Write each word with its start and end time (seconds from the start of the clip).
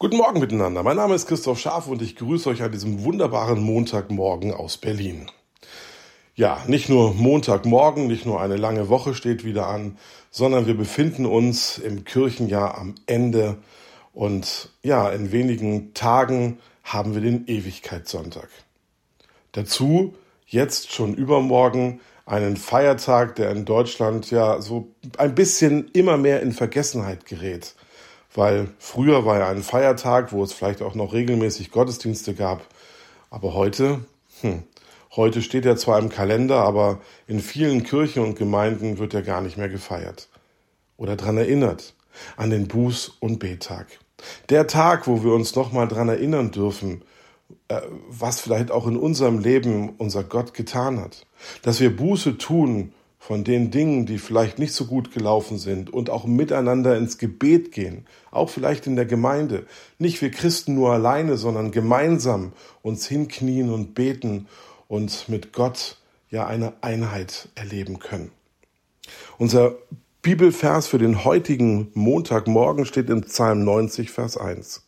Guten 0.00 0.16
Morgen 0.16 0.40
miteinander. 0.40 0.82
Mein 0.82 0.96
Name 0.96 1.14
ist 1.14 1.28
Christoph 1.28 1.60
Scharf 1.60 1.86
und 1.86 2.02
ich 2.02 2.16
grüße 2.16 2.50
euch 2.50 2.62
an 2.64 2.72
diesem 2.72 3.04
wunderbaren 3.04 3.62
Montagmorgen 3.62 4.52
aus 4.52 4.76
Berlin. 4.76 5.30
Ja, 6.34 6.60
nicht 6.66 6.88
nur 6.88 7.14
Montagmorgen, 7.14 8.08
nicht 8.08 8.26
nur 8.26 8.40
eine 8.40 8.56
lange 8.56 8.88
Woche 8.88 9.14
steht 9.14 9.44
wieder 9.44 9.68
an, 9.68 9.96
sondern 10.32 10.66
wir 10.66 10.76
befinden 10.76 11.26
uns 11.26 11.78
im 11.78 12.02
Kirchenjahr 12.04 12.76
am 12.76 12.96
Ende 13.06 13.58
und 14.12 14.70
ja, 14.82 15.08
in 15.10 15.30
wenigen 15.30 15.94
Tagen 15.94 16.58
haben 16.82 17.14
wir 17.14 17.20
den 17.20 17.46
Ewigkeitssonntag. 17.46 18.48
Dazu 19.52 20.14
jetzt 20.48 20.92
schon 20.92 21.14
übermorgen 21.14 22.00
einen 22.26 22.56
Feiertag, 22.56 23.36
der 23.36 23.52
in 23.52 23.64
Deutschland 23.64 24.32
ja 24.32 24.60
so 24.60 24.88
ein 25.18 25.36
bisschen 25.36 25.88
immer 25.92 26.16
mehr 26.16 26.42
in 26.42 26.50
Vergessenheit 26.50 27.26
gerät 27.26 27.76
weil 28.34 28.68
früher 28.78 29.24
war 29.24 29.38
ja 29.38 29.48
ein 29.48 29.62
Feiertag, 29.62 30.32
wo 30.32 30.42
es 30.42 30.52
vielleicht 30.52 30.82
auch 30.82 30.94
noch 30.94 31.12
regelmäßig 31.12 31.70
Gottesdienste 31.70 32.34
gab. 32.34 32.62
Aber 33.30 33.54
heute, 33.54 34.04
hm, 34.40 34.64
heute 35.14 35.40
steht 35.40 35.64
er 35.64 35.76
zwar 35.76 35.98
im 36.00 36.08
Kalender, 36.08 36.56
aber 36.56 37.00
in 37.26 37.40
vielen 37.40 37.84
Kirchen 37.84 38.22
und 38.22 38.36
Gemeinden 38.36 38.98
wird 38.98 39.14
er 39.14 39.22
gar 39.22 39.40
nicht 39.40 39.56
mehr 39.56 39.68
gefeiert. 39.68 40.28
Oder 40.96 41.16
dran 41.16 41.36
erinnert 41.36 41.94
an 42.36 42.50
den 42.50 42.68
Buß- 42.68 43.12
und 43.20 43.38
Bettag. 43.38 43.86
Der 44.48 44.66
Tag, 44.66 45.06
wo 45.06 45.24
wir 45.24 45.32
uns 45.32 45.54
nochmal 45.54 45.88
dran 45.88 46.08
erinnern 46.08 46.50
dürfen, 46.50 47.02
äh, 47.68 47.80
was 48.08 48.40
vielleicht 48.40 48.70
auch 48.70 48.86
in 48.86 48.96
unserem 48.96 49.38
Leben 49.38 49.90
unser 49.98 50.24
Gott 50.24 50.54
getan 50.54 51.00
hat. 51.00 51.26
Dass 51.62 51.80
wir 51.80 51.94
Buße 51.94 52.38
tun 52.38 52.92
von 53.26 53.42
den 53.42 53.70
Dingen, 53.70 54.04
die 54.04 54.18
vielleicht 54.18 54.58
nicht 54.58 54.74
so 54.74 54.84
gut 54.84 55.10
gelaufen 55.10 55.56
sind 55.56 55.90
und 55.90 56.10
auch 56.10 56.26
miteinander 56.26 56.94
ins 56.98 57.16
Gebet 57.16 57.72
gehen, 57.72 58.04
auch 58.30 58.50
vielleicht 58.50 58.86
in 58.86 58.96
der 58.96 59.06
Gemeinde, 59.06 59.64
nicht 59.98 60.20
wir 60.20 60.30
Christen 60.30 60.74
nur 60.74 60.92
alleine, 60.92 61.38
sondern 61.38 61.70
gemeinsam 61.70 62.52
uns 62.82 63.06
hinknien 63.06 63.70
und 63.70 63.94
beten 63.94 64.46
und 64.88 65.26
mit 65.30 65.54
Gott 65.54 65.96
ja 66.28 66.46
eine 66.46 66.74
Einheit 66.82 67.48
erleben 67.54 67.98
können. 67.98 68.30
Unser 69.38 69.76
Bibelvers 70.20 70.86
für 70.86 70.98
den 70.98 71.24
heutigen 71.24 71.90
Montagmorgen 71.94 72.84
steht 72.84 73.08
in 73.08 73.22
Psalm 73.22 73.64
90, 73.64 74.10
Vers 74.10 74.36
1. 74.36 74.82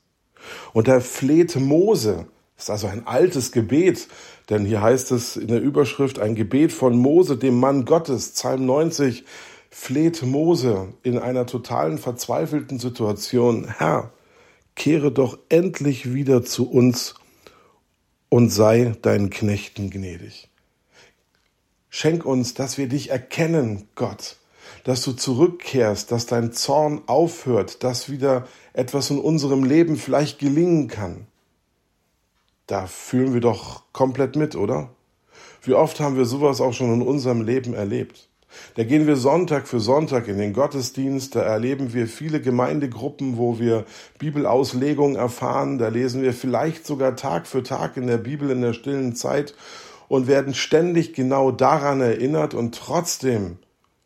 Und 0.75 0.89
da 0.89 1.01
fleht 1.01 1.57
Mose, 1.57 2.27
ist 2.57 2.71
also 2.71 2.87
ein 2.87 3.07
altes 3.07 3.53
Gebet, 3.53 4.09
denn 4.49 4.65
hier 4.65 4.81
heißt 4.81 5.13
es 5.13 5.37
in 5.37 5.49
der 5.49 5.61
Überschrift 5.61 6.19
ein 6.19 6.35
Gebet 6.35 6.73
von 6.73 6.97
Mose, 6.97 7.37
dem 7.37 7.61
Mann 7.61 7.85
Gottes, 7.85 8.31
Psalm 8.31 8.65
90, 8.65 9.25
fleht 9.71 10.23
Mose 10.23 10.89
in 11.03 11.19
einer 11.19 11.47
totalen 11.47 11.99
verzweifelten 11.99 12.79
Situation, 12.79 13.69
Herr, 13.69 14.13
kehre 14.75 15.13
doch 15.13 15.39
endlich 15.49 16.15
wieder 16.15 16.45
zu 16.45 16.71
uns 16.71 17.15
und 18.31 18.49
sei 18.51 18.95
deinen 19.03 19.31
Knechten 19.31 19.91
gnädig. 19.91 20.49
Schenk 21.91 22.25
uns, 22.25 22.55
dass 22.55 22.79
wir 22.79 22.89
dich 22.89 23.11
erkennen, 23.11 23.89
Gott, 23.95 24.37
dass 24.85 25.03
du 25.03 25.13
zurückkehrst, 25.13 26.11
dass 26.11 26.27
dein 26.27 26.53
Zorn 26.53 27.03
aufhört, 27.07 27.85
dass 27.85 28.11
wieder 28.11 28.47
etwas 28.73 29.11
in 29.11 29.19
unserem 29.19 29.65
Leben 29.65 29.97
vielleicht 29.97 30.39
gelingen 30.39 30.89
kann 30.89 31.27
da 32.67 32.87
fühlen 32.87 33.33
wir 33.33 33.41
doch 33.41 33.85
komplett 33.93 34.37
mit, 34.37 34.57
oder? 34.57 34.91
Wie 35.63 35.75
oft 35.75 36.01
haben 36.01 36.17
wir 36.17 36.25
sowas 36.25 36.61
auch 36.61 36.73
schon 36.73 36.93
in 36.93 37.03
unserem 37.03 37.43
Leben 37.43 37.75
erlebt? 37.75 38.29
Da 38.75 38.85
gehen 38.85 39.07
wir 39.07 39.17
Sonntag 39.17 39.69
für 39.69 39.81
Sonntag 39.81 40.29
in 40.29 40.39
den 40.39 40.53
Gottesdienst, 40.53 41.35
da 41.35 41.43
erleben 41.43 41.93
wir 41.93 42.07
viele 42.07 42.41
Gemeindegruppen, 42.41 43.37
wo 43.37 43.59
wir 43.59 43.85
Bibelauslegungen 44.19 45.17
erfahren, 45.17 45.79
da 45.79 45.89
lesen 45.89 46.23
wir 46.23 46.33
vielleicht 46.33 46.87
sogar 46.87 47.17
Tag 47.17 47.47
für 47.47 47.63
Tag 47.63 47.97
in 47.97 48.07
der 48.07 48.19
Bibel 48.19 48.51
in 48.51 48.63
der 48.63 48.73
stillen 48.73 49.15
Zeit 49.15 49.55
und 50.09 50.27
werden 50.27 50.55
ständig 50.55 51.15
genau 51.15 51.51
daran 51.51 52.01
erinnert 52.01 52.55
und 52.55 52.75
trotzdem 52.75 53.59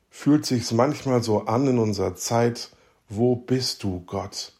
fühlt 0.08 0.46
sich's 0.46 0.72
manchmal 0.72 1.22
so 1.22 1.44
an 1.44 1.66
in 1.66 1.78
unserer 1.78 2.16
Zeit, 2.16 2.70
wo 3.08 3.36
bist 3.36 3.82
du, 3.84 4.02
Gott? 4.06 4.52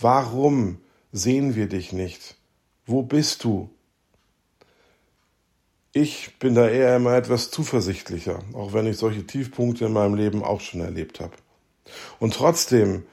Warum 0.00 0.78
sehen 1.12 1.54
wir 1.54 1.68
dich 1.68 1.92
nicht? 1.92 2.37
Wo 2.88 3.02
bist 3.02 3.44
du? 3.44 3.68
Ich 5.92 6.38
bin 6.38 6.54
da 6.54 6.66
eher 6.66 6.96
immer 6.96 7.14
etwas 7.14 7.50
zuversichtlicher, 7.50 8.38
auch 8.54 8.72
wenn 8.72 8.86
ich 8.86 8.96
solche 8.96 9.26
Tiefpunkte 9.26 9.84
in 9.84 9.92
meinem 9.92 10.14
Leben 10.14 10.42
auch 10.42 10.62
schon 10.62 10.80
erlebt 10.80 11.20
habe. 11.20 11.34
Und 12.18 12.32
trotzdem 12.32 13.04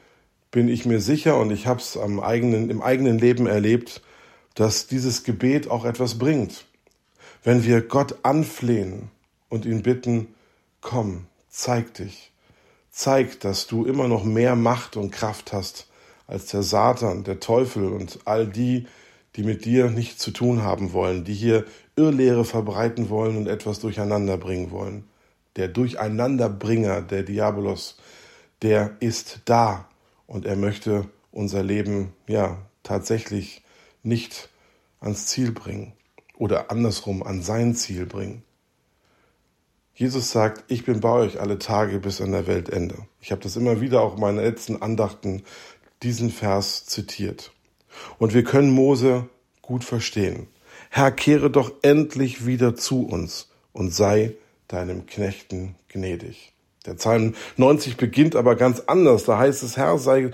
bin 0.49 0.69
ich 0.69 0.85
mir 0.85 1.01
sicher 1.01 1.37
und 1.37 1.51
ich 1.51 1.67
habe 1.67 1.81
es 1.81 1.97
eigenen, 1.97 2.69
im 2.69 2.81
eigenen 2.81 3.19
Leben 3.19 3.47
erlebt, 3.47 4.01
dass 4.53 4.87
dieses 4.87 5.25
Gebet 5.25 5.69
auch 5.69 5.83
etwas 5.83 6.17
bringt. 6.17 6.65
Wenn 7.43 7.65
wir 7.65 7.81
Gott 7.81 8.19
anflehen 8.23 9.11
und 9.49 9.65
ihn 9.65 9.83
bitten, 9.83 10.33
komm, 10.79 11.25
zeig 11.49 11.95
dich, 11.95 12.31
zeig, 12.91 13.41
dass 13.41 13.67
du 13.67 13.83
immer 13.83 14.07
noch 14.07 14.23
mehr 14.23 14.55
Macht 14.55 14.95
und 14.95 15.11
Kraft 15.11 15.51
hast 15.51 15.87
als 16.27 16.45
der 16.45 16.63
Satan, 16.63 17.25
der 17.25 17.41
Teufel 17.41 17.91
und 17.91 18.19
all 18.23 18.47
die, 18.47 18.87
die 19.35 19.43
mit 19.43 19.65
dir 19.65 19.89
nichts 19.89 20.21
zu 20.21 20.31
tun 20.31 20.63
haben 20.63 20.93
wollen, 20.93 21.23
die 21.23 21.33
hier 21.33 21.65
Irrlehre 21.95 22.45
verbreiten 22.45 23.09
wollen 23.09 23.37
und 23.37 23.47
etwas 23.47 23.79
durcheinander 23.79 24.37
bringen 24.37 24.71
wollen. 24.71 25.05
Der 25.55 25.67
Durcheinanderbringer, 25.67 27.01
der 27.01 27.23
Diabolos, 27.23 27.97
der 28.61 28.95
ist 28.99 29.41
da 29.45 29.87
und 30.27 30.45
er 30.45 30.55
möchte 30.55 31.09
unser 31.31 31.63
Leben 31.63 32.13
ja 32.27 32.57
tatsächlich 32.83 33.63
nicht 34.03 34.49
ans 34.99 35.27
Ziel 35.27 35.51
bringen 35.51 35.93
oder 36.37 36.71
andersrum 36.71 37.23
an 37.23 37.41
sein 37.41 37.75
Ziel 37.75 38.05
bringen. 38.05 38.43
Jesus 39.93 40.31
sagt, 40.31 40.65
ich 40.69 40.83
bin 40.83 40.99
bei 40.99 41.11
euch 41.11 41.39
alle 41.39 41.57
Tage 41.57 41.99
bis 41.99 42.19
an 42.19 42.31
der 42.31 42.47
Weltende. 42.47 43.07
Ich 43.21 43.31
habe 43.31 43.41
das 43.41 43.55
immer 43.55 43.79
wieder 43.79 44.01
auch 44.01 44.15
in 44.15 44.19
meinen 44.21 44.37
letzten 44.37 44.81
Andachten 44.81 45.43
diesen 46.03 46.31
Vers 46.31 46.85
zitiert. 46.85 47.54
Und 48.17 48.33
wir 48.33 48.43
können 48.43 48.71
Mose 48.71 49.29
gut 49.61 49.83
verstehen. 49.83 50.47
Herr, 50.89 51.11
kehre 51.11 51.49
doch 51.49 51.71
endlich 51.81 52.45
wieder 52.45 52.75
zu 52.75 53.05
uns 53.05 53.49
und 53.73 53.93
sei 53.93 54.35
deinem 54.67 55.05
Knechten 55.05 55.75
gnädig. 55.89 56.53
Der 56.85 56.93
Psalm 56.93 57.33
90 57.57 57.97
beginnt 57.97 58.35
aber 58.35 58.55
ganz 58.55 58.81
anders. 58.87 59.25
Da 59.25 59.37
heißt 59.37 59.63
es, 59.63 59.77
Herr, 59.77 59.97
sei, 59.97 60.31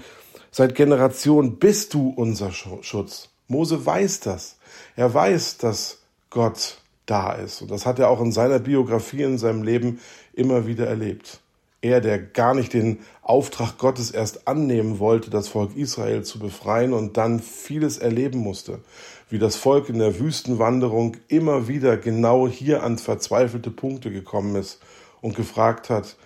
seit 0.52 0.76
Generation 0.76 1.58
bist 1.58 1.94
du 1.94 2.10
unser 2.10 2.52
Schutz. 2.52 3.30
Mose 3.48 3.86
weiß 3.86 4.22
das. 4.22 4.58
Er 4.96 5.14
weiß, 5.14 5.58
dass 5.58 6.00
Gott 6.30 6.78
da 7.06 7.34
ist. 7.34 7.62
Und 7.62 7.72
das 7.72 7.86
hat 7.86 8.00
er 8.00 8.10
auch 8.10 8.22
in 8.22 8.32
seiner 8.32 8.60
Biografie, 8.60 9.24
in 9.24 9.38
seinem 9.38 9.64
Leben 9.64 10.00
immer 10.34 10.68
wieder 10.68 10.88
erlebt. 10.88 11.41
Er, 11.82 12.00
der 12.00 12.20
gar 12.20 12.54
nicht 12.54 12.74
den 12.74 13.00
Auftrag 13.24 13.80
Gottes 13.80 14.12
erst 14.12 14.48
annehmen 14.48 15.00
wollte, 15.00 15.32
das 15.32 15.48
Volk 15.48 15.76
Israel 15.76 16.24
zu 16.24 16.38
befreien 16.38 16.94
und 16.94 17.18
dann 17.18 17.40
vieles 17.40 17.98
erleben 17.98 18.40
musste, 18.40 18.82
wie 19.30 19.40
das 19.40 19.56
Volk 19.56 19.90
in 19.90 19.98
der 19.98 20.20
Wüstenwanderung 20.20 21.18
immer 21.28 21.68
wieder 21.68 21.98
genau 21.98 22.48
hier 22.48 22.84
an 22.84 23.00
verzweifelte 23.00 23.72
Punkte 23.72 24.12
gekommen 24.12 24.56
ist 24.56 24.80
und 25.22 25.36
gefragt 25.36 25.90
hat 25.90 26.18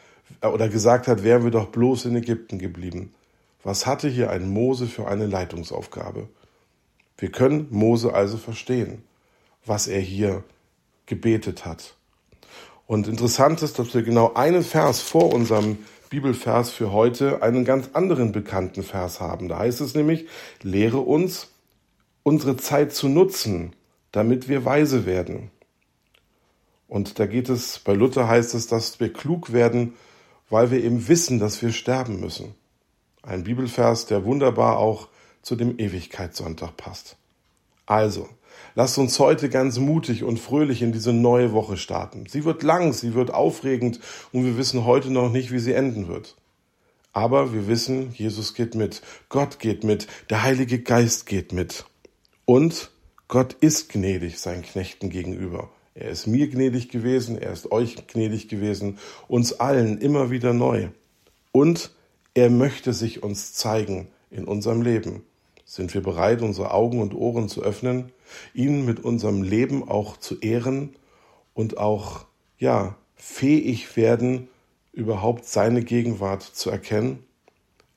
äh, 0.42 0.48
oder 0.48 0.68
gesagt 0.68 1.08
hat, 1.08 1.24
wären 1.24 1.44
wir 1.44 1.52
doch 1.52 1.68
bloß 1.68 2.06
in 2.06 2.16
Ägypten 2.16 2.60
geblieben. 2.60 3.14
Was 3.64 3.86
hatte 3.86 4.10
hier 4.10 4.30
ein 4.32 4.50
Mose 4.50 4.88
für 4.88 5.08
eine 5.08 5.26
Leitungsaufgabe? 5.26 6.28
Wir 7.18 7.32
können 7.32 7.68
Mose 7.70 8.14
also 8.14 8.38
verstehen, 8.38 9.04
was 9.66 9.88
er 9.88 10.02
hier 10.02 10.44
gebetet 11.06 11.66
hat. 11.66 11.96
Und 12.88 13.08
interessant 13.08 13.62
ist, 13.64 13.80
dass 13.80 13.94
wir 13.94 14.04
genau 14.04 14.34
einen 14.34 14.64
Vers 14.64 15.02
vor 15.02 15.34
unserem 15.34 15.80
Bibelvers 16.10 16.70
für 16.70 16.92
heute 16.92 17.42
einen 17.42 17.66
ganz 17.66 17.90
anderen 17.94 18.32
bekannten 18.32 18.84
Vers 18.84 19.20
haben. 19.20 19.48
Da 19.48 19.60
heißt 19.60 19.82
es 19.82 19.96
nämlich, 19.96 20.28
lehre 20.62 21.00
uns, 21.00 21.50
unsere 22.24 22.58
Zeit 22.58 22.94
zu 22.94 23.08
nutzen, 23.08 23.76
damit 24.12 24.48
wir 24.48 24.66
weise 24.66 25.06
werden. 25.06 25.52
Und 26.88 27.20
da 27.20 27.26
geht 27.26 27.50
es, 27.50 27.80
bei 27.80 27.94
Luther 27.94 28.28
heißt 28.28 28.54
es, 28.54 28.68
dass 28.68 29.00
wir 29.00 29.12
klug 29.12 29.52
werden, 29.52 29.94
weil 30.50 30.70
wir 30.70 30.84
eben 30.84 31.08
wissen, 31.08 31.40
dass 31.40 31.62
wir 31.62 31.72
sterben 31.72 32.20
müssen. 32.20 32.54
Ein 33.24 33.44
Bibelvers, 33.44 34.06
der 34.06 34.24
wunderbar 34.24 34.78
auch 34.78 35.08
zu 35.42 35.56
dem 35.56 35.80
Ewigkeitssonntag 35.80 36.78
passt. 36.78 37.18
Also, 37.88 38.30
Lasst 38.76 38.98
uns 38.98 39.20
heute 39.20 39.50
ganz 39.50 39.80
mutig 39.80 40.24
und 40.24 40.40
fröhlich 40.40 40.82
in 40.82 40.92
diese 40.92 41.14
neue 41.14 41.54
Woche 41.54 41.78
starten. 41.78 42.26
Sie 42.28 42.44
wird 42.44 42.64
lang, 42.64 42.94
sie 42.94 43.14
wird 43.14 43.34
aufregend 43.34 44.00
und 44.32 44.46
wir 44.46 44.58
wissen 44.58 44.86
heute 44.86 45.12
noch 45.12 45.32
nicht, 45.32 45.52
wie 45.52 45.60
sie 45.60 45.74
enden 45.74 46.08
wird. 46.08 46.36
Aber 47.14 47.54
wir 47.54 47.68
wissen, 47.68 48.12
Jesus 48.14 48.54
geht 48.54 48.76
mit, 48.76 49.02
Gott 49.30 49.60
geht 49.60 49.86
mit, 49.86 50.08
der 50.30 50.44
Heilige 50.44 50.80
Geist 50.80 51.26
geht 51.26 51.54
mit. 51.54 51.86
Und 52.44 52.92
Gott 53.30 53.54
ist 53.54 53.90
gnädig 53.90 54.40
seinen 54.40 54.64
Knechten 54.64 55.10
gegenüber. 55.10 55.70
Er 55.94 56.10
ist 56.10 56.28
mir 56.28 56.50
gnädig 56.50 56.90
gewesen, 56.90 57.38
er 57.38 57.54
ist 57.54 57.72
euch 57.72 58.06
gnädig 58.08 58.50
gewesen, 58.50 59.00
uns 59.30 59.54
allen 59.54 59.98
immer 59.98 60.30
wieder 60.30 60.54
neu. 60.54 60.90
Und 61.54 61.92
er 62.34 62.50
möchte 62.50 62.92
sich 62.92 63.24
uns 63.24 63.54
zeigen 63.54 64.10
in 64.30 64.44
unserem 64.44 64.82
Leben. 64.82 65.24
Sind 65.66 65.94
wir 65.96 66.02
bereit, 66.02 66.44
unsere 66.44 66.72
Augen 66.72 67.02
und 67.02 67.16
Ohren 67.16 67.50
zu 67.50 67.64
öffnen, 67.64 68.12
ihn 68.54 68.86
mit 68.86 69.00
unserem 69.04 69.42
Leben 69.42 69.90
auch 69.90 70.16
zu 70.18 70.40
ehren 70.40 70.96
und 71.56 71.78
auch, 71.78 72.26
ja, 72.60 72.96
fähig 73.16 73.98
werden, 73.98 74.48
überhaupt 74.94 75.46
seine 75.46 75.84
Gegenwart 75.84 76.44
zu 76.44 76.70
erkennen? 76.70 77.24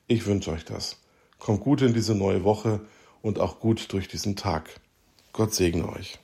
Ich 0.07 0.25
wünsche 0.25 0.51
euch 0.51 0.65
das. 0.65 0.97
Kommt 1.37 1.61
gut 1.61 1.83
in 1.83 1.93
diese 1.93 2.15
neue 2.15 2.43
Woche 2.43 2.81
und 3.21 3.39
auch 3.39 3.59
gut 3.59 3.93
durch 3.93 4.07
diesen 4.07 4.35
Tag. 4.35 4.79
Gott 5.31 5.53
segne 5.53 5.87
euch. 5.87 6.17